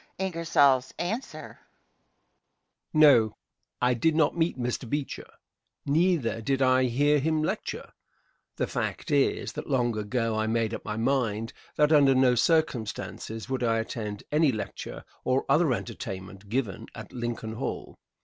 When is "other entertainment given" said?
15.47-16.87